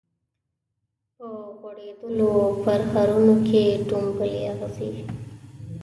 په 1.17 1.27
غوړیدولو 1.59 2.29
پرهرونو 2.63 3.33
کي 3.47 3.63
ټومبلي 3.89 4.41
اغزي 4.53 4.91